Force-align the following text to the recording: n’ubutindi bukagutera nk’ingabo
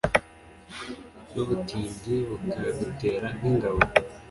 n’ubutindi 1.33 2.13
bukagutera 2.41 3.27
nk’ingabo 3.37 3.79